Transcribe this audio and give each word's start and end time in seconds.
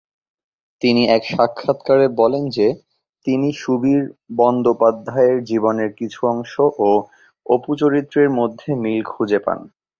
তিনি 0.81 1.01
এক 1.07 1.23
সাক্ষাৎকারে 1.27 2.07
বলেন 2.15 2.43
যে 2.49 2.67
তিনি 3.25 3.47
সুবীর 3.53 4.01
বন্দ্যোপাধ্যায়ের 4.35 5.37
জীবনের 5.43 5.89
কিছু 5.93 6.19
অংশ 6.27 6.53
ও 6.79 6.89
অপু 7.45 7.71
চরিত্রের 7.75 8.29
মধ্যে 8.39 8.69
মিল 8.83 9.01
খুঁজে 9.07 9.39
পান। 9.39 9.59